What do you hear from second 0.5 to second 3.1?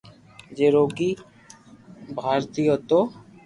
جو روگي ڀآيارتي ھتو